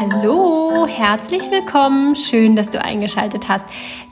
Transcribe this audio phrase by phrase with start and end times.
[0.00, 2.16] Hallo, herzlich willkommen.
[2.16, 3.66] Schön, dass du eingeschaltet hast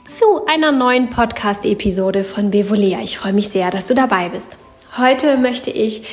[0.05, 2.99] zu einer neuen Podcast-Episode von Bevolea.
[3.01, 4.55] Ich freue mich sehr, dass du dabei bist.
[4.97, 6.05] Heute möchte ich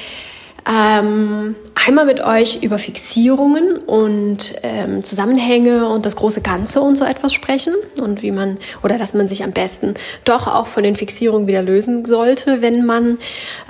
[0.66, 1.54] ähm,
[1.86, 7.32] einmal mit euch über Fixierungen und ähm, Zusammenhänge und das große Ganze und so etwas
[7.32, 9.94] sprechen und wie man oder dass man sich am besten
[10.24, 13.18] doch auch von den Fixierungen wieder lösen sollte, wenn man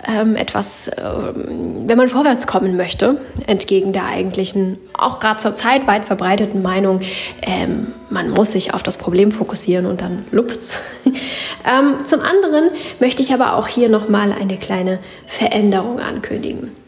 [0.06, 5.86] ähm, etwas, ähm, wenn man vorwärts kommen möchte, entgegen der eigentlichen, auch gerade zur Zeit
[5.86, 7.02] weit verbreiteten Meinung,
[7.42, 10.80] ähm, man muss sich auf das Problem fokussieren und dann lupt's.
[11.66, 16.85] ähm, zum anderen möchte ich aber auch hier nochmal eine kleine Veränderung ankündigen.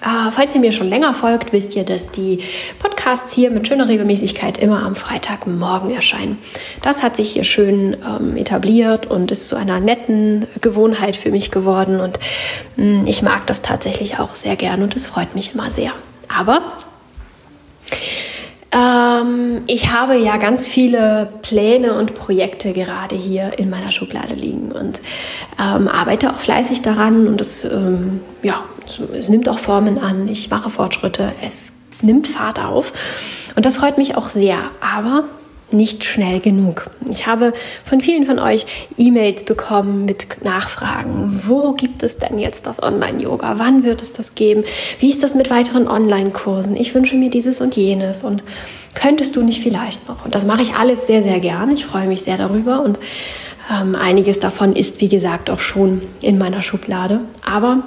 [0.00, 2.40] Äh, falls ihr mir schon länger folgt, wisst ihr, dass die
[2.78, 6.38] Podcasts hier mit schöner Regelmäßigkeit immer am Freitagmorgen erscheinen.
[6.82, 11.50] Das hat sich hier schön ähm, etabliert und ist zu einer netten Gewohnheit für mich
[11.50, 12.00] geworden.
[12.00, 12.18] Und
[12.76, 15.92] mh, mm, ich mag das tatsächlich auch sehr gern und es freut mich immer sehr.
[16.28, 16.62] Aber
[18.70, 24.72] ähm, ich habe ja ganz viele Pläne und Projekte gerade hier in meiner Schublade liegen
[24.72, 25.00] und
[25.58, 28.64] ähm, arbeite auch fleißig daran und es, ähm, ja,
[29.14, 30.28] es nimmt auch Formen an.
[30.28, 31.32] Ich mache Fortschritte.
[31.44, 32.92] Es nimmt Fahrt auf
[33.56, 34.58] und das freut mich auch sehr.
[34.80, 35.24] Aber
[35.70, 36.90] nicht schnell genug.
[37.10, 37.52] Ich habe
[37.84, 38.66] von vielen von euch
[38.96, 41.40] E-Mails bekommen mit Nachfragen.
[41.44, 43.58] Wo gibt es denn jetzt das Online-Yoga?
[43.58, 44.64] Wann wird es das geben?
[44.98, 46.76] Wie ist das mit weiteren Online-Kursen?
[46.76, 48.22] Ich wünsche mir dieses und jenes.
[48.22, 48.42] Und
[48.94, 50.24] könntest du nicht vielleicht noch?
[50.24, 51.70] Und das mache ich alles sehr, sehr gern.
[51.72, 52.80] Ich freue mich sehr darüber.
[52.82, 52.98] Und
[53.70, 57.20] ähm, einiges davon ist, wie gesagt, auch schon in meiner Schublade.
[57.44, 57.82] Aber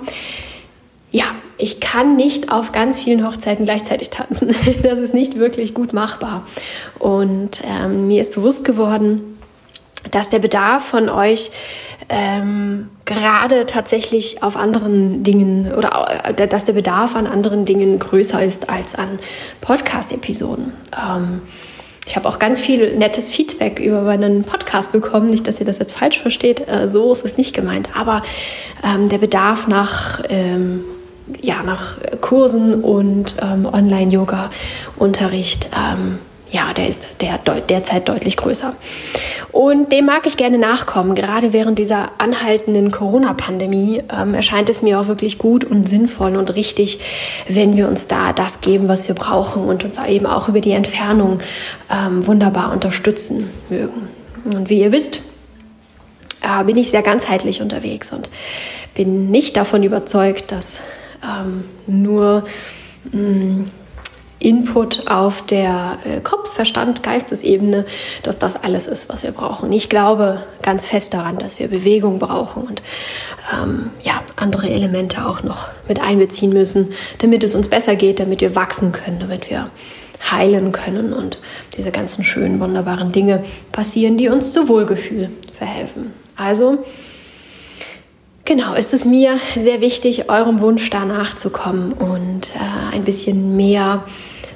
[1.12, 1.26] ja,
[1.62, 4.56] ich kann nicht auf ganz vielen Hochzeiten gleichzeitig tanzen.
[4.84, 6.46] Das ist nicht wirklich gut machbar.
[6.98, 9.38] Und ähm, mir ist bewusst geworden,
[10.10, 11.52] dass der Bedarf von euch
[12.10, 18.44] ähm, gerade tatsächlich auf anderen Dingen oder äh, dass der Bedarf an anderen Dingen größer
[18.44, 19.20] ist als an
[19.62, 20.74] Podcast-Episoden.
[20.98, 21.42] Ähm,
[22.08, 25.30] ich habe auch ganz viel nettes Feedback über meinen Podcast bekommen.
[25.30, 26.68] Nicht, dass ihr das jetzt falsch versteht.
[26.68, 27.96] Äh, so ist es nicht gemeint.
[27.96, 28.24] Aber
[28.84, 30.84] ähm, der Bedarf nach ähm,
[31.42, 36.20] ja, nach Kursen und ähm, Online-Yoga-Unterricht, ähm,
[36.52, 38.76] ja, der ist der, derzeit deutlich größer.
[39.54, 41.16] Und dem mag ich gerne nachkommen.
[41.16, 46.54] Gerade während dieser anhaltenden Corona-Pandemie ähm, erscheint es mir auch wirklich gut und sinnvoll und
[46.56, 47.00] richtig,
[47.48, 50.72] wenn wir uns da das geben, was wir brauchen und uns eben auch über die
[50.72, 51.40] Entfernung
[51.90, 54.10] ähm, wunderbar unterstützen mögen.
[54.44, 55.22] Und wie ihr wisst,
[56.42, 58.30] äh, bin ich sehr ganzheitlich unterwegs und
[58.94, 60.80] bin nicht davon überzeugt, dass
[61.24, 62.46] ähm, nur
[63.12, 63.66] mh, mm,
[64.42, 67.86] Input auf der äh, Kopf-, Verstand-, Geistesebene,
[68.24, 69.72] dass das alles ist, was wir brauchen.
[69.72, 72.82] Ich glaube ganz fest daran, dass wir Bewegung brauchen und
[73.54, 78.42] ähm, ja, andere Elemente auch noch mit einbeziehen müssen, damit es uns besser geht, damit
[78.42, 79.70] wir wachsen können, damit wir
[80.32, 81.40] heilen können und
[81.78, 86.14] diese ganzen schönen, wunderbaren Dinge passieren, die uns zu Wohlgefühl verhelfen.
[86.36, 86.84] Also
[88.44, 94.04] Genau, ist es mir sehr wichtig, eurem Wunsch da nachzukommen und äh, ein bisschen mehr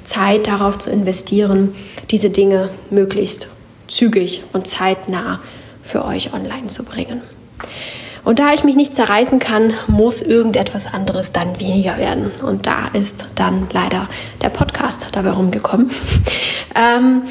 [0.04, 1.74] Zeit darauf zu investieren,
[2.10, 3.48] diese Dinge möglichst
[3.88, 5.40] zügig und zeitnah
[5.82, 7.22] für euch online zu bringen.
[8.24, 12.32] Und da ich mich nicht zerreißen kann, muss irgendetwas anderes dann weniger werden.
[12.42, 14.08] Und da ist dann leider
[14.42, 15.90] der Podcast dabei rumgekommen.
[16.74, 17.22] ähm,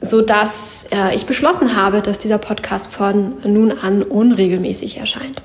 [0.00, 5.42] so dass äh, ich beschlossen habe, dass dieser Podcast von nun an unregelmäßig erscheint.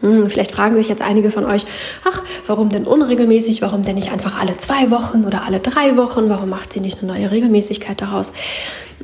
[0.00, 1.64] Hm, vielleicht fragen sich jetzt einige von euch,
[2.04, 3.62] ach, warum denn unregelmäßig?
[3.62, 6.28] Warum denn nicht einfach alle zwei Wochen oder alle drei Wochen?
[6.28, 8.32] Warum macht sie nicht eine neue Regelmäßigkeit daraus?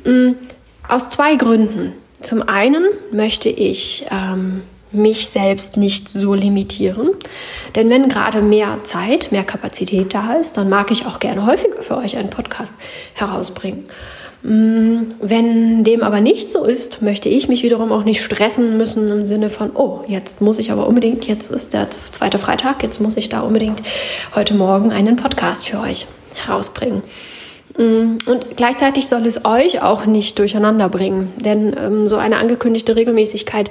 [0.03, 0.35] Hm,
[0.87, 1.93] aus zwei Gründen.
[2.21, 4.61] Zum einen möchte ich ähm,
[4.95, 7.11] mich selbst nicht so limitieren.
[7.75, 11.81] Denn wenn gerade mehr Zeit, mehr Kapazität da ist, dann mag ich auch gerne häufiger
[11.81, 12.73] für euch einen Podcast
[13.13, 13.83] herausbringen.
[14.45, 19.09] Mm, wenn dem aber nicht so ist, möchte ich mich wiederum auch nicht stressen müssen
[19.09, 23.01] im Sinne von, oh, jetzt muss ich aber unbedingt, jetzt ist der zweite Freitag, jetzt
[23.01, 23.81] muss ich da unbedingt
[24.35, 26.05] heute Morgen einen Podcast für euch
[26.45, 27.01] herausbringen.
[27.77, 32.95] Mm, und gleichzeitig soll es euch auch nicht durcheinander bringen, denn ähm, so eine angekündigte
[32.95, 33.69] Regelmäßigkeit,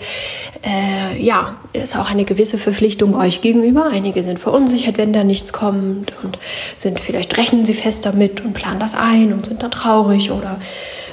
[0.62, 3.87] äh, ja, ist auch eine gewisse Verpflichtung euch gegenüber.
[3.91, 6.39] Einige sind verunsichert, wenn da nichts kommt und
[6.77, 10.59] sind vielleicht rechnen sie fest damit und planen das ein und sind dann traurig oder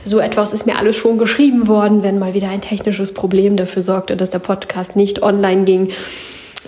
[0.04, 3.84] so etwas ist mir alles schon geschrieben worden, wenn mal wieder ein technisches Problem dafür
[3.84, 5.90] sorgte, dass der Podcast nicht online ging.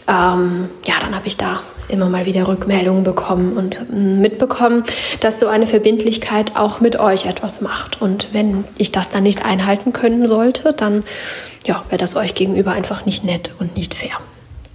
[0.08, 4.84] Ähm, ja, dann habe ich da immer mal wieder Rückmeldungen bekommen und mm, mitbekommen,
[5.20, 8.02] dass so eine Verbindlichkeit auch mit euch etwas macht.
[8.02, 11.04] Und wenn ich das dann nicht einhalten können sollte, dann
[11.66, 14.18] ja, wäre das euch gegenüber einfach nicht nett und nicht fair.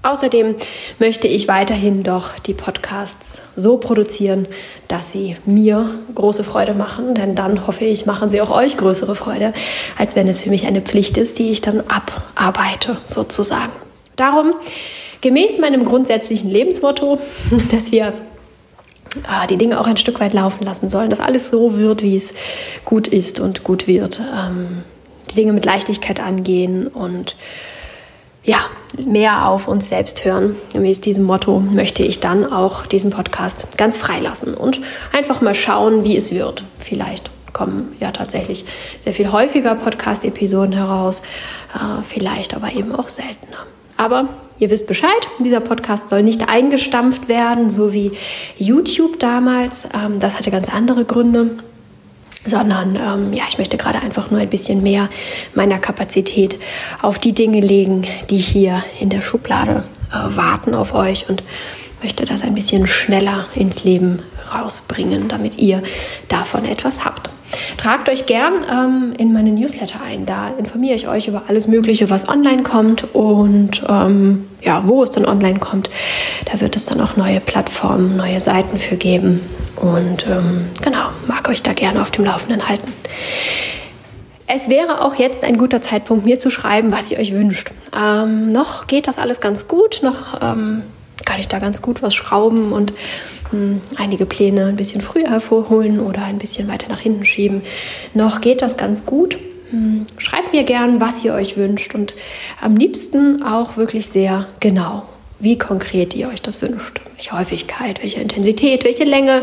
[0.03, 0.55] Außerdem
[1.01, 4.47] möchte ich weiterhin doch die Podcasts so produzieren,
[4.87, 9.17] dass sie mir große Freude machen, denn dann hoffe ich, machen sie auch euch größere
[9.17, 9.53] Freude,
[9.99, 13.73] als wenn es für mich eine Pflicht ist, die ich dann abarbeite, sozusagen.
[14.15, 14.55] Darum,
[15.21, 17.19] gemäß meinem grundsätzlichen Lebensmotto,
[17.71, 21.77] dass wir äh, die Dinge auch ein Stück weit laufen lassen sollen, dass alles so
[21.77, 22.35] wird, wie es
[22.85, 24.83] gut ist und gut wird, ähm,
[25.31, 27.37] die Dinge mit Leichtigkeit angehen und
[28.45, 28.59] ja,
[29.05, 30.57] mehr auf uns selbst hören.
[30.73, 34.81] Gemäß diesem Motto möchte ich dann auch diesen Podcast ganz frei lassen und
[35.13, 36.65] einfach mal schauen, wie es wird.
[36.79, 38.65] Vielleicht kommen ja tatsächlich
[39.01, 41.23] sehr viel häufiger Podcast-Episoden heraus,
[41.75, 43.67] äh, vielleicht aber eben auch seltener.
[43.99, 48.13] Aber ihr wisst Bescheid, dieser Podcast soll nicht eingestampft werden, so wie
[48.57, 49.89] YouTube damals.
[49.95, 51.51] Ähm, das hatte ganz andere Gründe
[52.47, 55.09] sondern ähm, ja, ich möchte gerade einfach nur ein bisschen mehr
[55.55, 56.59] meiner Kapazität
[57.03, 61.43] auf die Dinge legen, die hier in der Schublade äh, warten auf euch und
[62.03, 64.23] möchte das ein bisschen schneller ins Leben
[64.55, 65.83] rausbringen, damit ihr
[66.29, 67.31] davon etwas habt.
[67.77, 70.27] Tragt euch gern ähm, in meine Newsletter ein.
[70.27, 75.11] Da informiere ich euch über alles Mögliche, was online kommt und ähm, ja, wo es
[75.11, 75.89] dann online kommt.
[76.51, 79.41] Da wird es dann auch neue Plattformen, neue Seiten für geben.
[79.77, 82.93] Und ähm, genau, mag euch da gerne auf dem Laufenden halten.
[84.47, 87.71] Es wäre auch jetzt ein guter Zeitpunkt, mir zu schreiben, was ihr euch wünscht.
[87.95, 90.83] Ähm, noch geht das alles ganz gut, noch ähm,
[91.29, 92.93] kann ich da ganz gut was schrauben und
[93.53, 97.61] mh, hm, einige Pläne ein bisschen früher hervorholen oder ein bisschen weiter nach hinten schieben.
[98.15, 99.37] Noch geht das ganz gut.
[99.71, 102.15] Hm, schreibt mir gern, was ihr euch wünscht und
[102.63, 105.03] am liebsten auch wirklich sehr genau
[105.41, 107.01] wie konkret ihr euch das wünscht.
[107.15, 109.43] Welche Häufigkeit, welche Intensität, welche Länge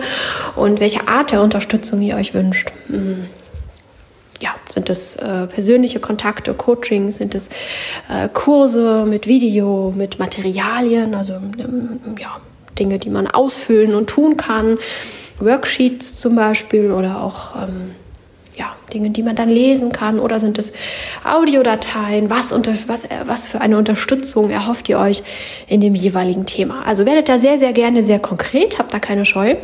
[0.56, 2.72] und welche Art der Unterstützung ihr euch wünscht.
[4.46, 7.50] Ja, sind es äh, persönliche Kontakte, Coaching, sind es
[8.12, 12.40] äh, Kurse mit Video, mit Materialien, also ähm, ja,
[12.78, 14.78] Dinge, die man ausfüllen und tun kann,
[15.40, 17.96] Worksheets zum Beispiel oder auch ähm,
[18.56, 20.20] ja, Dinge, die man dann lesen kann?
[20.20, 20.74] Oder sind es
[21.24, 22.30] Audiodateien?
[22.30, 25.24] Was, unter, was, was für eine Unterstützung erhofft ihr euch
[25.66, 26.86] in dem jeweiligen Thema?
[26.86, 29.56] Also werdet da sehr, sehr gerne sehr konkret, habt da keine Scheu.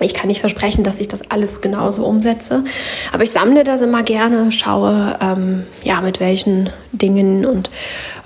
[0.00, 2.64] Ich kann nicht versprechen, dass ich das alles genauso umsetze,
[3.12, 7.70] aber ich sammle das immer gerne, schaue, ähm, ja, mit welchen Dingen und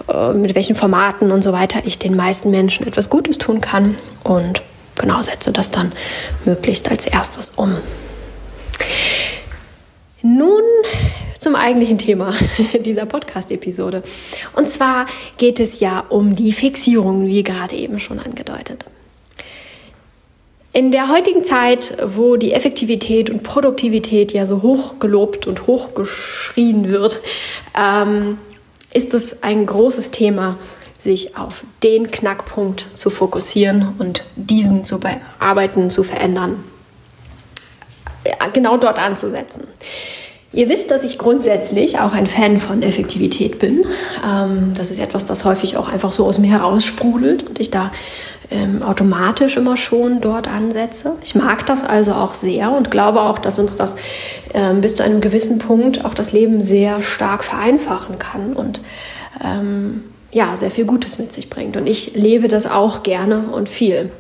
[0.08, 3.96] äh, mit welchen Formaten und so weiter ich den meisten Menschen etwas Gutes tun kann
[4.22, 4.62] und
[4.94, 5.92] genau setze das dann
[6.44, 7.76] möglichst als erstes um.
[10.22, 10.62] Nun
[11.38, 12.32] zum eigentlichen Thema
[12.80, 14.02] dieser Podcast-Episode.
[14.54, 15.06] Und zwar
[15.36, 18.86] geht es ja um die Fixierung, wie gerade eben schon angedeutet.
[20.74, 26.90] In der heutigen Zeit, wo die Effektivität und Produktivität ja so hoch gelobt und hochgeschrien
[26.90, 27.20] wird,
[27.74, 28.38] ähm,
[28.92, 30.58] ist es ein großes Thema,
[30.98, 36.62] sich auf den Knackpunkt zu fokussieren und diesen zu bearbeiten, zu verändern
[38.54, 39.66] genau dort anzusetzen.
[40.52, 43.84] Ihr wisst, dass ich grundsätzlich auch ein Fan von Effektivität bin.
[44.24, 47.90] Ähm, das ist etwas, das häufig auch einfach so aus mir heraussprudelt und ich da
[48.50, 51.12] ähm, automatisch immer schon dort ansetze.
[51.24, 53.96] Ich mag das also auch sehr und glaube auch, dass uns das
[54.52, 58.80] ähm, bis zu einem gewissen Punkt auch das Leben sehr stark vereinfachen kann und
[59.42, 61.76] ähm, ja, sehr viel Gutes mit sich bringt.
[61.76, 64.10] Und ich lebe das auch gerne und viel.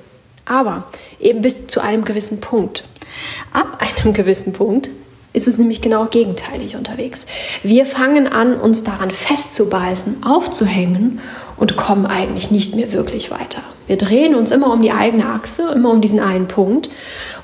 [0.46, 0.86] Aber
[1.20, 2.84] eben bis zu einem gewissen Punkt.
[3.52, 4.88] Ab einem gewissen Punkt
[5.32, 7.26] ist es nämlich genau gegenteilig unterwegs.
[7.64, 11.20] Wir fangen an, uns daran festzubeißen, aufzuhängen
[11.56, 13.62] und kommen eigentlich nicht mehr wirklich weiter.
[13.86, 16.90] Wir drehen uns immer um die eigene Achse, immer um diesen einen Punkt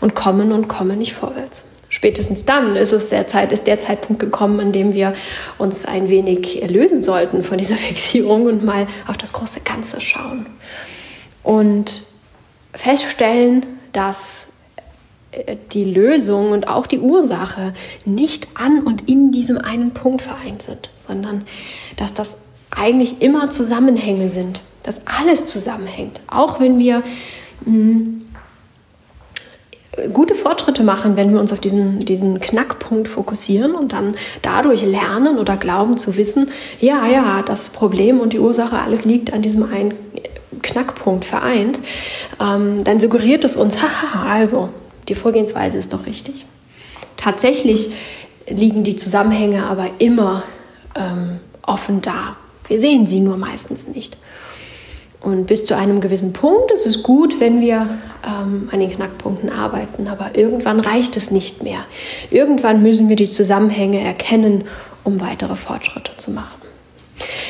[0.01, 1.65] und kommen und kommen nicht vorwärts.
[1.91, 5.15] Spätestens dann ist es der Zeit, ist der Zeitpunkt gekommen, an dem wir
[5.59, 10.47] uns ein wenig erlösen sollten von dieser Fixierung und mal auf das große Ganze schauen.
[11.43, 12.03] Und
[12.73, 14.53] feststellen, dass
[15.33, 20.63] äh, die Lösung und auch die Ursache nicht an und in diesem einen Punkt vereint
[20.63, 21.45] sind, sondern
[21.97, 22.37] dass das
[22.71, 26.21] eigentlich immer Zusammenhänge sind, dass alles zusammenhängt.
[26.29, 27.03] Auch wenn wir
[27.65, 28.21] mh, hm,
[30.13, 35.39] gute Fortschritte machen, wenn wir uns auf diesen, diesen Knackpunkt fokussieren und dann dadurch lernen
[35.39, 36.51] oder glauben zu wissen,
[36.81, 39.95] ja, ja, das Problem und die Ursache, alles liegt an diesem einen
[40.63, 41.81] Knackpunkt vereint,
[42.41, 44.69] ähm, dann suggeriert es uns, haha, also
[45.09, 46.47] die Vorgehensweise ist doch richtig.
[47.17, 47.93] Tatsächlich
[48.49, 50.43] liegen die Zusammenhänge aber immer
[50.95, 52.37] ähm, offen da.
[52.71, 54.17] Wir sehen sie nur meistens nicht.
[55.21, 59.51] Und bis zu einem gewissen Punkt ist es gut, wenn wir ähm, an den Knackpunkten
[59.51, 61.81] arbeiten, aber irgendwann reicht es nicht mehr.
[62.31, 64.65] Irgendwann müssen wir die Zusammenhänge erkennen,
[65.03, 66.61] um weitere Fortschritte zu machen.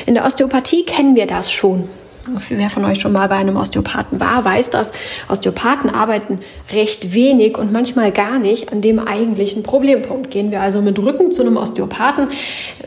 [0.07, 1.87] In der Osteopathie kennen wir das schon.
[2.49, 4.91] Wer von euch schon mal bei einem Osteopathen war, weiß das.
[5.29, 6.39] Osteopathen arbeiten
[6.73, 10.31] recht wenig und manchmal gar nicht an dem eigentlichen Problempunkt.
[10.31, 12.29] Gehen wir also mit Rücken zu einem Osteopathen,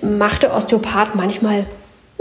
[0.02, 1.64] macht der Osteopath manchmal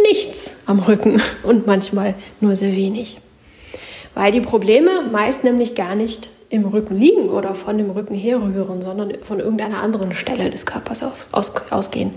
[0.02, 3.18] nichts am Rücken und manchmal nur sehr wenig.
[4.16, 8.84] Weil die Probleme meist nämlich gar nicht im Rücken liegen oder von dem Rücken herrühren,
[8.84, 12.12] sondern von irgendeiner anderen Stelle des Körpers aus, aus, ausgehen.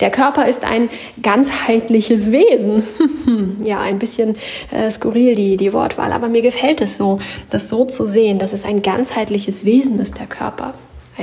[0.00, 0.90] Der Körper ist ein
[1.22, 2.82] ganzheitliches Wesen.
[3.62, 4.34] ja, ein bisschen
[4.72, 7.20] äh, skurril die, die Wortwahl, aber mir gefällt es so,
[7.50, 10.74] das so zu sehen, dass es ein ganzheitliches Wesen ist, der Körper.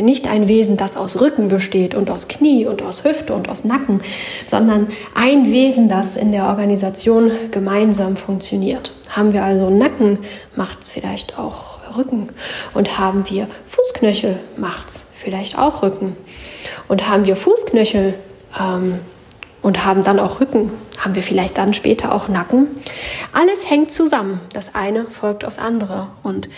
[0.02, 3.64] Nicht ein Wesen, das aus Rücken besteht und aus Knie und aus Hüfte und aus
[3.64, 4.02] Nacken,
[4.46, 8.94] sondern ein Wesen, das in der Organisation gemeinsam funktioniert.
[9.10, 10.20] Haben wir also Nacken,
[10.56, 12.30] macht es vielleicht auch Rücken.
[12.74, 16.16] Und haben wir Fußknöchel, macht es vielleicht auch Rücken.
[16.88, 18.16] Und haben wir Fußknöchel
[18.60, 19.00] ähm,
[19.66, 20.70] und haben dann auch Rücken,
[21.00, 22.68] haben wir vielleicht dann später auch Nacken.
[23.34, 24.40] Alles hängt zusammen.
[24.54, 26.10] Das eine folgt aufs andere.
[26.22, 26.50] Und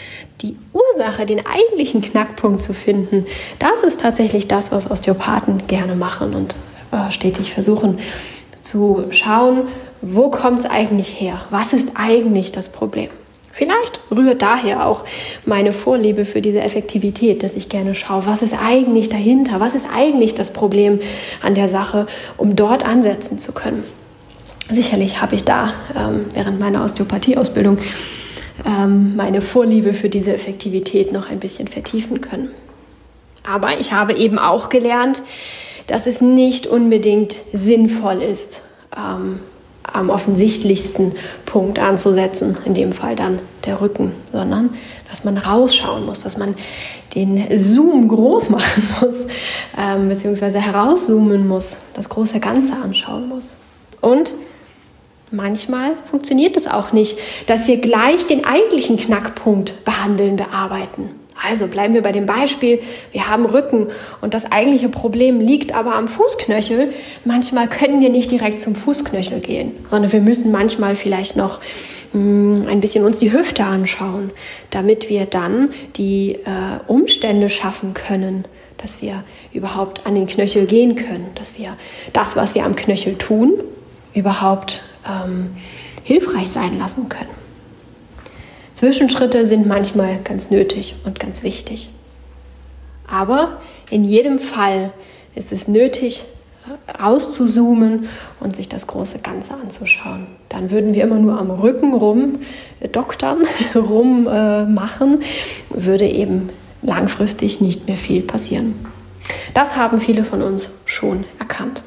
[0.41, 3.25] die Ursache, den eigentlichen Knackpunkt zu finden,
[3.59, 6.55] das ist tatsächlich das, was Osteopathen gerne machen und
[6.91, 7.99] äh, stetig versuchen
[8.59, 9.69] zu schauen,
[10.01, 11.45] wo kommt es eigentlich her?
[11.49, 13.09] Was ist eigentlich das Problem?
[13.57, 15.03] Vielleicht rührt daher auch
[15.43, 19.87] meine Vorliebe für diese Effektivität, dass ich gerne schaue, was ist eigentlich dahinter, was ist
[19.91, 20.99] eigentlich das Problem
[21.41, 22.05] an der Sache,
[22.37, 23.83] um dort ansetzen zu können.
[24.69, 27.79] Sicherlich habe ich da ähm, während meiner Osteopathieausbildung
[28.63, 32.51] ähm, meine Vorliebe für diese Effektivität noch ein bisschen vertiefen können.
[33.43, 35.23] Aber ich habe eben auch gelernt,
[35.87, 38.61] dass es nicht unbedingt sinnvoll ist,
[38.95, 39.39] ähm,
[39.91, 41.13] am offensichtlichsten
[41.46, 44.72] Punkt anzusetzen, in dem Fall dann der Rücken, sondern
[45.10, 46.56] dass man rausschauen muss, dass man
[47.15, 49.15] den Zoom groß machen muss,
[49.77, 53.58] ähm, beziehungsweise herauszoomen muss, das große Ganze anschauen muss.
[54.01, 54.34] Und
[55.32, 57.17] manchmal funktioniert es auch nicht,
[57.48, 61.12] dass wir gleich den eigentlichen Knackpunkt behandeln, bearbeiten.
[61.41, 62.79] Also bleiben wir bei dem Beispiel,
[63.12, 63.88] wir haben Rücken
[64.22, 66.91] und das eigentliche Problem liegt aber am Fußknöchel.
[67.25, 71.60] Manchmal können wir nicht direkt zum Fußknöchel gehen, sondern wir müssen manchmal vielleicht noch
[72.13, 74.32] mh, hm, ein bisschen uns die Hüfte anschauen,
[74.72, 78.46] damit wir dann die äh, Umstände schaffen können,
[78.77, 81.77] dass wir überhaupt an den Knöchel gehen können, dass wir
[82.13, 83.53] das, was wir am Knöchel tun,
[84.13, 85.51] überhaupt ähm,
[86.03, 87.47] hilfreich sein lassen können.
[88.77, 91.89] Zwischenschritte sind manchmal ganz nötig und ganz wichtig.
[93.07, 93.57] Aber
[93.89, 94.91] in jedem Fall
[95.34, 96.22] ist es nötig,
[97.01, 98.07] rauszuzoomen
[98.39, 100.27] und sich das große Ganze anzuschauen.
[100.50, 102.41] Dann würden wir immer nur am Rücken rum
[102.79, 105.24] äh, doktern, rum äh, machen,
[105.72, 106.51] würde eben
[106.84, 108.75] langfristig nicht mehr viel passieren.
[109.55, 111.81] Das haben viele von uns schon erkannt.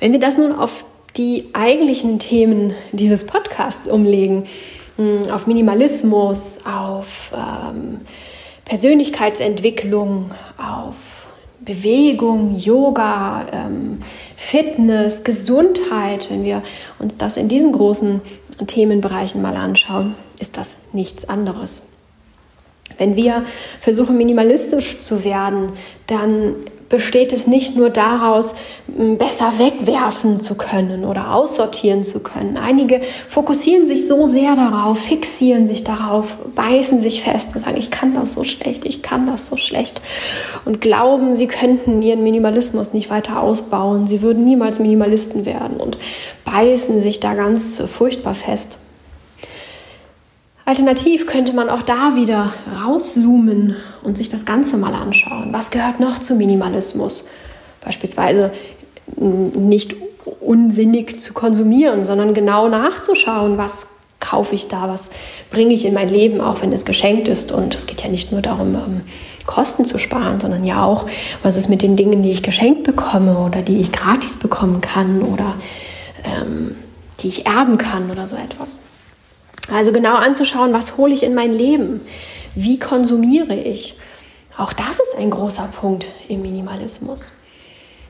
[0.00, 0.84] Wenn wir das nun auf
[1.16, 4.44] die eigentlichen Themen dieses Podcasts umlegen,
[5.30, 8.00] auf Minimalismus, auf ähm,
[8.64, 10.96] Persönlichkeitsentwicklung, auf
[11.64, 14.02] Bewegung, Yoga, ähm,
[14.36, 16.62] Fitness, Gesundheit, wenn wir
[16.98, 18.20] uns das in diesen großen
[18.66, 21.88] Themenbereichen mal anschauen, ist das nichts anderes.
[22.98, 23.44] Wenn wir
[23.80, 25.72] versuchen, minimalistisch zu werden,
[26.06, 26.54] dann
[26.92, 28.54] besteht es nicht nur daraus,
[28.86, 32.58] besser wegwerfen zu können oder aussortieren zu können.
[32.58, 37.90] Einige fokussieren sich so sehr darauf, fixieren sich darauf, beißen sich fest und sagen, ich
[37.90, 40.02] kann das so schlecht, ich kann das so schlecht
[40.66, 45.96] und glauben, sie könnten ihren Minimalismus nicht weiter ausbauen, sie würden niemals Minimalisten werden und
[46.44, 48.76] beißen sich da ganz furchtbar fest.
[50.66, 52.52] Alternativ könnte man auch da wieder
[52.84, 55.52] rauszoomen und sich das Ganze mal anschauen.
[55.52, 57.24] Was gehört noch zum Minimalismus?
[57.84, 58.52] Beispielsweise
[59.16, 59.94] nicht
[60.40, 63.88] unsinnig zu konsumieren, sondern genau nachzuschauen, was
[64.20, 65.10] kaufe ich da, was
[65.50, 67.50] bringe ich in mein Leben, auch wenn es geschenkt ist.
[67.50, 69.00] Und es geht ja nicht nur darum, ähm,
[69.46, 71.06] Kosten zu sparen, sondern ja auch,
[71.42, 75.22] was ist mit den Dingen, die ich geschenkt bekomme oder die ich gratis bekommen kann
[75.22, 75.54] oder
[76.24, 76.76] ähm,
[77.20, 78.78] die ich erben kann oder so etwas.
[79.72, 82.00] Also genau anzuschauen, was hole ich in mein Leben?
[82.54, 83.94] Wie konsumiere ich?
[84.56, 87.32] Auch das ist ein großer Punkt im Minimalismus.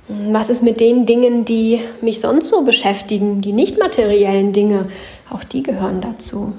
[0.08, 4.90] Was ist mit den Dingen, die mich sonst so beschäftigen, die nicht materiellen Dinge?
[5.30, 6.54] Auch die gehören dazu.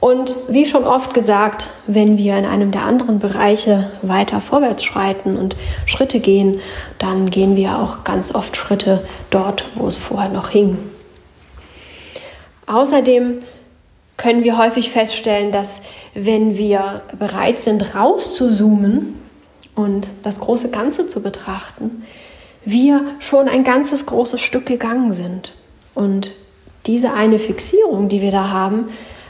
[0.00, 5.36] Und wie schon oft gesagt, wenn wir in einem der anderen Bereiche weiter vorwärts schreiten
[5.36, 6.60] und Schritte gehen,
[6.98, 10.78] dann gehen wir auch ganz oft Schritte dort, wo es vorher noch hing.
[12.66, 13.40] Außerdem
[14.16, 15.82] können wir häufig feststellen, dass
[16.16, 19.14] wenn wir bereit sind, rauszuzoomen
[19.74, 22.04] und das große Ganze zu betrachten,
[22.64, 25.54] wir schon ein ganzes großes Stück gegangen sind.
[25.94, 26.32] Und
[26.86, 28.88] diese eine Fixierung, die wir da haben,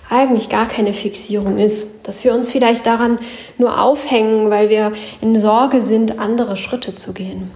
[0.09, 2.07] eigentlich gar keine Fixierung ist.
[2.07, 3.19] Dass wir uns vielleicht daran
[3.59, 7.51] nur aufhängen, weil wir in Sorge sind, andere Schritte zu gehen.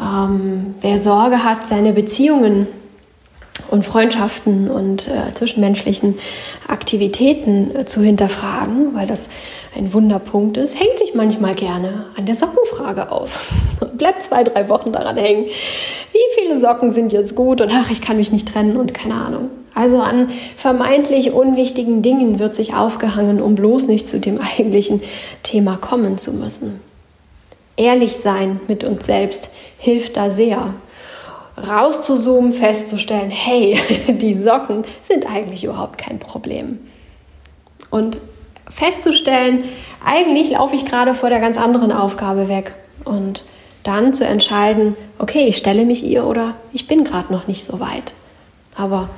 [0.00, 2.66] Ähm, wer Sorge hat, seine Beziehungen
[3.70, 6.18] und Freundschaften und äh, zwischenmenschlichen
[6.68, 9.28] Aktivitäten äh, zu hinterfragen, weil das
[9.76, 14.68] ein Wunderpunkt ist, hängt sich manchmal gerne an der Sockenfrage auf und bleibt zwei, drei
[14.68, 15.46] Wochen daran hängen.
[16.12, 19.14] Wie viele Socken sind jetzt gut und ach, ich kann mich nicht trennen und keine
[19.14, 19.50] Ahnung.
[19.74, 25.02] Also an vermeintlich unwichtigen Dingen wird sich aufgehangen, um bloß nicht zu dem eigentlichen
[25.42, 26.80] Thema kommen zu müssen.
[27.76, 30.74] Ehrlich sein mit uns selbst hilft da sehr.
[31.56, 36.78] Rauszuzoomen, festzustellen, hey, die Socken sind eigentlich überhaupt kein Problem.
[37.90, 38.18] Und
[38.68, 39.64] festzustellen,
[40.04, 42.74] eigentlich laufe ich gerade vor der ganz anderen Aufgabe weg.
[43.04, 43.44] Und
[43.84, 47.80] dann zu entscheiden, okay, ich stelle mich ihr oder ich bin gerade noch nicht so
[47.80, 48.14] weit.
[48.74, 49.10] Aber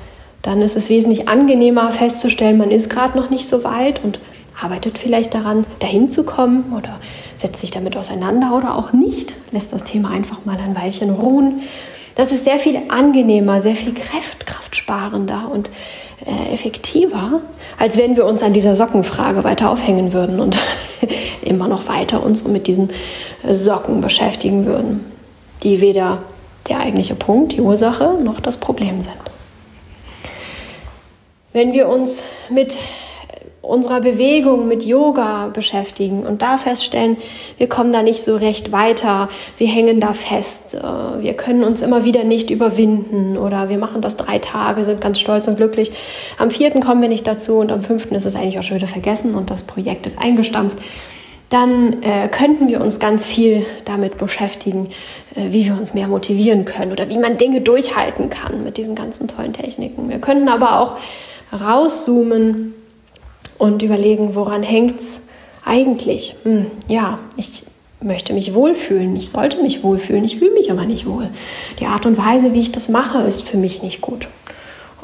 [0.43, 4.19] dann ist es wesentlich angenehmer festzustellen, man ist gerade noch nicht so weit und
[4.61, 6.99] arbeitet vielleicht daran, dahin zu kommen oder
[7.37, 11.63] setzt sich damit auseinander oder auch nicht, lässt das Thema einfach mal ein Weilchen ruhen.
[12.17, 15.71] Das ist sehr viel angenehmer, sehr viel Kraft, kraftsparender und
[16.25, 17.43] äh, effektiver,
[17.79, 20.57] als wenn wir uns an dieser Sockenfrage weiter aufhängen würden und
[21.43, 22.91] immer noch weiter uns mit diesen
[23.49, 25.05] Socken beschäftigen würden,
[25.63, 26.23] die weder
[26.69, 29.15] der eigentliche Punkt, die Ursache, noch das Problem sind.
[31.53, 32.75] Wenn wir uns mit
[33.67, 37.17] unserer Bewegung, mit Yoga beschäftigen und da feststellen,
[37.59, 41.83] wir kommen da nicht so recht weiter, wir hängen da fest, äh, wir können uns
[41.83, 45.93] immer wieder nicht überwinden oder wir machen das drei Tage, sind ganz stolz und glücklich.
[46.39, 48.87] Am vierten kommen wir nicht dazu und am fünften ist es eigentlich auch schon wieder
[48.87, 50.79] vergessen und das Projekt ist eingestampft.
[51.49, 54.91] Dann äh, könnten wir uns ganz viel damit beschäftigen,
[55.37, 58.97] äh, wie wir uns mehr motivieren können oder wie man Dinge durchhalten kann mit diesen
[58.97, 60.09] ganzen tollen Techniken.
[60.09, 60.97] Wir könnten aber auch
[61.53, 62.75] rauszoomen
[63.59, 65.21] und überlegen, woran hängt es
[65.65, 66.35] eigentlich?
[66.45, 67.65] Hm, ja, ich
[68.01, 71.29] möchte mich wohlfühlen, ich sollte mich wohlfühlen, ich fühle mich aber nicht wohl.
[71.81, 74.29] Die Art und Weise, wie ich das mache, ist für mich nicht gut.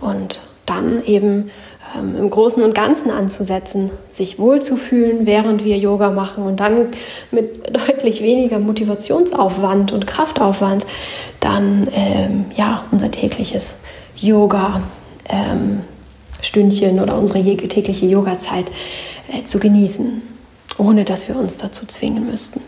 [0.00, 1.50] Und dann eben
[1.96, 6.88] ähm, im Großen und Ganzen anzusetzen, sich wohlzufühlen, während wir Yoga machen und dann
[7.30, 10.86] mit deutlich weniger Motivationsaufwand und Kraftaufwand
[11.40, 13.80] dann ähm, ja unser tägliches
[14.16, 14.82] Yoga
[15.28, 15.80] ähm,
[16.42, 18.66] Stündchen oder unsere tägliche Yoga-Zeit
[19.32, 20.20] äh, zu genießen,
[20.76, 22.60] ohne dass wir uns dazu zwingen müssten.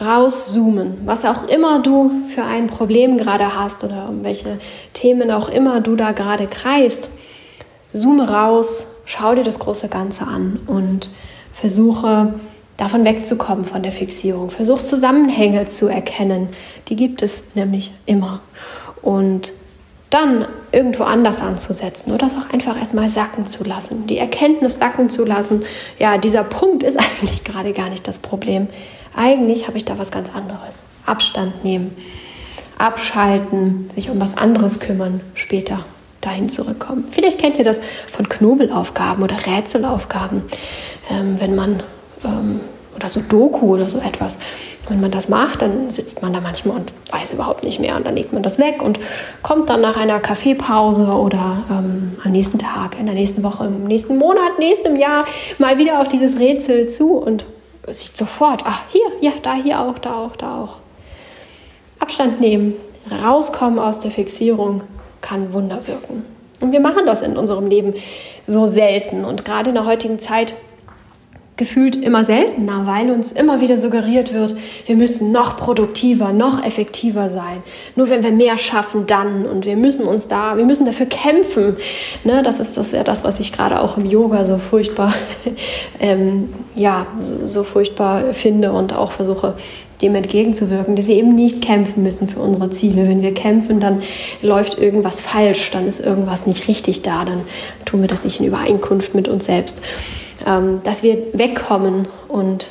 [0.00, 4.58] Rauszoomen, was auch immer du für ein Problem gerade hast oder um welche
[4.92, 7.10] Themen auch immer du da gerade kreist,
[7.92, 11.10] zoome raus, schau dir das große Ganze an und
[11.52, 12.34] versuche
[12.76, 14.50] davon wegzukommen von der Fixierung.
[14.50, 16.48] Versuch Zusammenhänge zu erkennen.
[16.88, 18.40] Die gibt es nämlich immer.
[19.00, 19.52] Und
[20.14, 25.10] dann irgendwo anders anzusetzen oder das auch einfach erstmal sacken zu lassen, die Erkenntnis sacken
[25.10, 25.64] zu lassen,
[25.98, 28.68] ja, dieser Punkt ist eigentlich gerade gar nicht das Problem.
[29.16, 30.86] Eigentlich habe ich da was ganz anderes.
[31.04, 31.96] Abstand nehmen,
[32.78, 35.84] abschalten, sich um was anderes kümmern, später
[36.20, 37.06] dahin zurückkommen.
[37.10, 40.44] Vielleicht kennt ihr das von Knobelaufgaben oder Rätselaufgaben,
[41.10, 41.82] ähm, wenn man
[42.24, 42.60] ähm,
[42.94, 44.38] oder so Doku oder so etwas.
[44.88, 48.06] Wenn man das macht, dann sitzt man da manchmal und weiß überhaupt nicht mehr und
[48.06, 48.98] dann legt man das weg und
[49.42, 53.84] kommt dann nach einer Kaffeepause oder ähm, am nächsten Tag, in der nächsten Woche, im
[53.84, 55.24] nächsten Monat, nächstem Jahr
[55.58, 57.44] mal wieder auf dieses Rätsel zu und
[57.88, 60.76] sieht sofort, ach hier, ja, da, hier auch, da auch, da auch.
[61.98, 62.74] Abstand nehmen,
[63.10, 64.82] rauskommen aus der Fixierung
[65.20, 66.24] kann Wunder wirken.
[66.60, 67.94] Und wir machen das in unserem Leben
[68.46, 70.54] so selten und gerade in der heutigen Zeit
[71.56, 77.28] gefühlt immer seltener, weil uns immer wieder suggeriert wird, wir müssen noch produktiver, noch effektiver
[77.28, 77.62] sein.
[77.94, 81.76] Nur wenn wir mehr schaffen, dann und wir müssen uns da, wir müssen dafür kämpfen.
[82.24, 85.14] Ne, das ist das ja das, was ich gerade auch im Yoga so furchtbar,
[86.00, 89.54] ähm, ja, so, so furchtbar finde und auch versuche
[90.02, 93.08] dem entgegenzuwirken, dass wir eben nicht kämpfen müssen für unsere Ziele.
[93.08, 94.02] Wenn wir kämpfen, dann
[94.42, 97.40] läuft irgendwas falsch, dann ist irgendwas nicht richtig da, dann
[97.84, 99.80] tun wir das nicht in Übereinkunft mit uns selbst.
[100.46, 102.68] Ähm, dass wir wegkommen und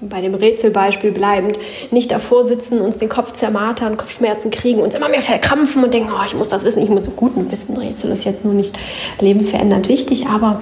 [0.00, 1.58] bei dem Rätselbeispiel bleibend,
[1.90, 6.10] nicht davor sitzen, uns den Kopf zermartern, Kopfschmerzen kriegen, uns immer mehr verkrampfen und denken,
[6.12, 7.76] oh, ich muss das wissen, ich muss so guten Wissen.
[7.76, 8.78] Rätsel ist jetzt nur nicht
[9.20, 10.60] lebensverändernd wichtig, aber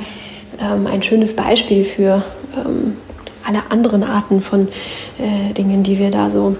[0.60, 2.22] ähm, ein schönes Beispiel für
[2.56, 2.96] ähm,
[3.46, 4.68] alle anderen Arten von
[5.18, 6.56] äh, Dingen, die wir da so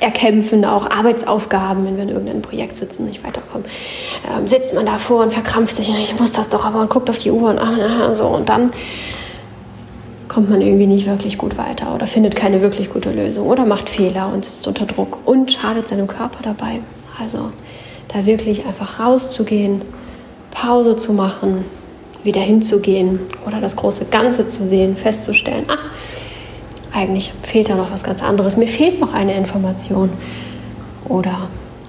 [0.00, 3.66] erkämpfen, auch Arbeitsaufgaben, wenn wir in irgendeinem Projekt sitzen, nicht weiterkommen,
[4.28, 7.18] ähm, sitzt man davor und verkrampft sich, ich muss das doch aber und guckt auf
[7.18, 8.72] die Uhr und ah, so und dann
[10.28, 13.88] kommt man irgendwie nicht wirklich gut weiter oder findet keine wirklich gute Lösung oder macht
[13.88, 16.80] Fehler und ist unter Druck und schadet seinem Körper dabei.
[17.20, 17.52] Also
[18.08, 19.82] da wirklich einfach rauszugehen,
[20.50, 21.64] Pause zu machen,
[22.24, 25.78] wieder hinzugehen oder das große Ganze zu sehen, festzustellen, ah,
[26.92, 30.10] eigentlich fehlt da noch was ganz anderes, mir fehlt noch eine Information
[31.08, 31.48] oder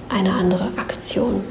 [0.10, 1.43] eine andere Aktion.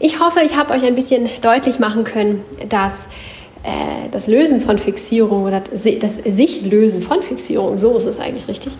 [0.00, 3.08] Ich hoffe, ich habe euch ein bisschen deutlich machen können, dass
[3.64, 8.46] äh, das Lösen von Fixierung oder das sich lösen von Fixierung, so ist es eigentlich
[8.46, 8.76] richtig,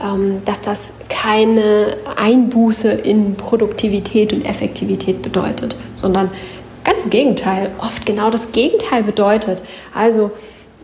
[0.00, 6.30] ähm, dass das keine Einbuße in Produktivität und Effektivität bedeutet, sondern
[6.84, 9.62] ganz im Gegenteil, oft genau das Gegenteil bedeutet.
[9.94, 10.30] Also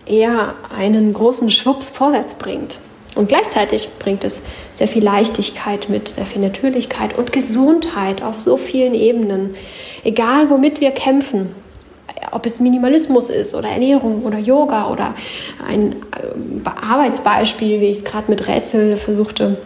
[0.06, 2.78] eher einen großen Schwupps vorwärts bringt.
[3.16, 4.42] Und gleichzeitig bringt es
[4.74, 9.54] sehr viel Leichtigkeit mit, sehr viel Natürlichkeit und Gesundheit auf so vielen Ebenen.
[10.04, 11.54] Egal, womit wir kämpfen,
[12.30, 15.14] ob es Minimalismus ist oder Ernährung oder Yoga oder
[15.66, 19.58] ein äh, Arbeitsbeispiel, wie ich es gerade mit Rätsel versuchte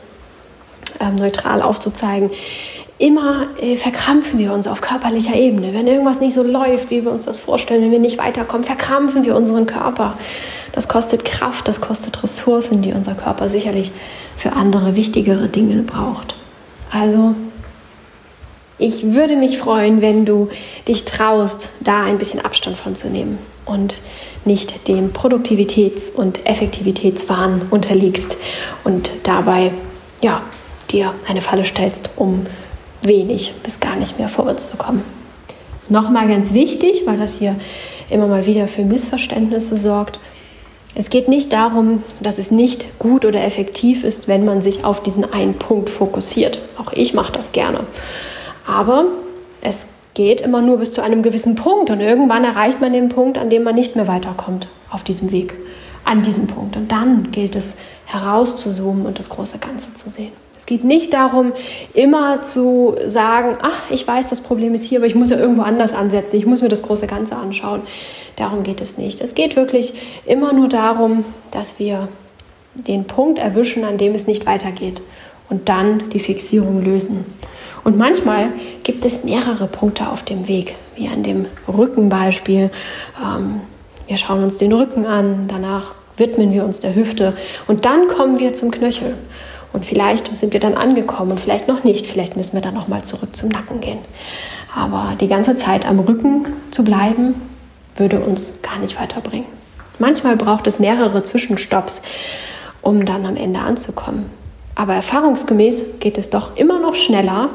[1.01, 2.31] ähm, neutral aufzuzeigen.
[3.01, 5.73] Immer äh, verkrampfen wir uns auf körperlicher Ebene.
[5.73, 9.25] Wenn irgendwas nicht so läuft, wie wir uns das vorstellen, wenn wir nicht weiterkommen, verkrampfen
[9.25, 10.19] wir unseren Körper.
[10.73, 13.91] Das kostet Kraft, das kostet Ressourcen, die unser Körper sicherlich
[14.37, 16.35] für andere wichtigere Dinge braucht.
[16.93, 17.35] Also
[18.77, 20.51] ich würde mich freuen, wenn du
[20.87, 24.03] dich traust, da ein bisschen Abstand von zu nehmen und
[24.45, 28.37] nicht dem Produktivitäts- und Effektivitätswahn unterliegst
[28.85, 29.73] und dabei
[30.21, 30.43] ja,
[30.91, 32.45] dir eine Falle stellst, um
[33.03, 35.03] wenig bis gar nicht mehr vorwärts zu kommen.
[35.89, 37.57] Nochmal ganz wichtig, weil das hier
[38.11, 40.21] immer mal wieder für Missverständnisse sorgt.
[40.95, 45.03] Es geht nicht darum, dass es nicht gut oder effektiv ist, wenn man sich auf
[45.03, 46.61] diesen einen Punkt fokussiert.
[46.79, 47.87] Auch ich mache das gerne.
[48.67, 49.07] Aber
[49.63, 53.39] es geht immer nur bis zu einem gewissen Punkt und irgendwann erreicht man den Punkt,
[53.39, 55.55] an dem man nicht mehr weiterkommt auf diesem Weg,
[56.05, 56.77] an diesem Punkt.
[56.77, 60.33] Und dann gilt es herauszuzoomen und das große Ganze zu sehen.
[60.71, 61.53] Es geht nicht darum,
[61.95, 65.63] immer zu sagen, ach, ich weiß, das Problem ist hier, aber ich muss ja irgendwo
[65.63, 67.83] anders ansetzen, ich muss mir das große Ganze anschauen.
[68.37, 69.21] Darum geht es nicht.
[69.21, 69.95] Es geht wirklich
[70.27, 72.07] immer nur darum, dass wir
[72.77, 75.03] den Punkt erwischen, an dem es nicht weitergeht
[75.49, 77.25] und dann die Fixierung lösen.
[77.83, 78.51] Und manchmal
[78.85, 82.71] gibt es mehrere Punkte auf dem Weg, wie an dem Rückenbeispiel.
[83.21, 83.61] Ähm,
[84.07, 87.33] wir schauen uns den Rücken an, danach widmen wir uns der Hüfte
[87.67, 89.17] und dann kommen wir zum Knöchel.
[89.73, 92.07] Und vielleicht sind wir dann angekommen und vielleicht noch nicht.
[92.07, 93.99] Vielleicht müssen wir dann noch mal zurück zum Nacken gehen.
[94.75, 97.35] Aber die ganze Zeit am Rücken zu bleiben,
[97.97, 99.47] würde uns gar nicht weiterbringen.
[99.99, 102.03] Manchmal braucht es mehrere Zwischenstopps,
[102.81, 104.31] um dann am Ende anzukommen.
[104.75, 107.51] Aber erfahrungsgemäß geht es doch immer noch schneller,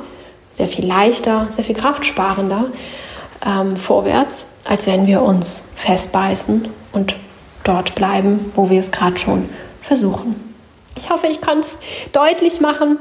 [0.53, 2.65] sehr viel leichter, sehr viel kraftsparender
[3.45, 7.15] ähm, vorwärts, als wenn wir uns festbeißen und
[7.63, 9.49] dort bleiben, wo wir es gerade schon
[9.81, 10.54] versuchen.
[10.95, 11.77] Ich hoffe, ich konnte es
[12.11, 12.97] deutlich machen.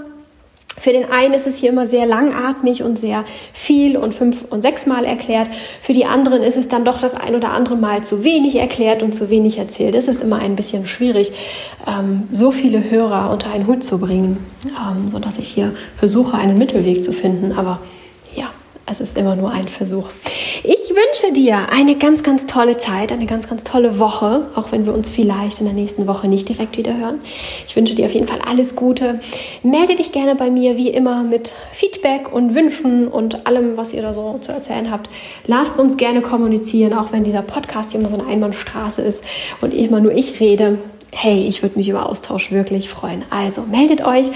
[0.77, 4.63] Für den einen ist es hier immer sehr langatmig und sehr viel und fünf und
[4.63, 5.49] sechs Mal erklärt.
[5.81, 9.03] Für die anderen ist es dann doch das ein oder andere Mal zu wenig erklärt
[9.05, 9.95] und zu wenig erzählt.
[9.95, 11.31] Es ist immer ein bisschen schwierig,
[11.87, 16.59] ähm, so viele Hörer unter einen Hut zu bringen, ähm, sodass ich hier versuche, einen
[16.59, 17.53] Mittelweg zu finden.
[17.57, 17.79] Aber
[18.87, 20.09] es ist immer nur ein Versuch.
[20.63, 24.85] Ich wünsche dir eine ganz, ganz tolle Zeit, eine ganz, ganz tolle Woche, auch wenn
[24.85, 27.21] wir uns vielleicht in der nächsten Woche nicht direkt wieder hören.
[27.67, 29.21] Ich wünsche dir auf jeden Fall alles Gute.
[29.63, 34.03] Melde dich gerne bei mir, wie immer, mit Feedback und Wünschen und allem, was ihr
[34.03, 35.09] da so zu erzählen habt.
[35.47, 39.25] Lasst uns gerne kommunizieren, auch wenn dieser Podcast hier immer so eine Einbahnstraße ist
[39.63, 40.79] und immer nur ich rede.
[41.11, 43.25] Hey, ich würde mich über Austausch wirklich freuen.
[43.31, 44.27] Also meldet euch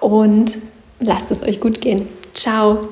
[0.00, 0.58] und
[1.00, 2.08] lasst es euch gut gehen.
[2.32, 2.88] Ciao.